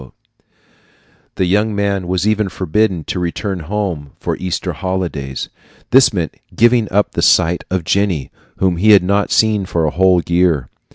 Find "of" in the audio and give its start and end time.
7.69-7.83